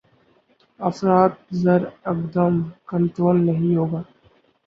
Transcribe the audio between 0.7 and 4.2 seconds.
افراط زر ایکدم کنٹرول نہیں ہوگا۔